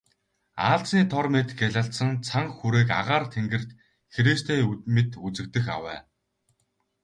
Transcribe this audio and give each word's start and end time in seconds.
Аалзны 0.67 1.01
тор 1.11 1.25
мэт 1.33 1.49
гялалзсан 1.59 2.11
цан 2.27 2.45
хүүрэг 2.57 2.87
агаар 2.99 3.25
тэнгэрт 3.33 3.69
хэрээстэй 4.13 4.59
мэт 4.93 5.11
үзэгдэх 5.27 5.65
авай. 5.77 5.99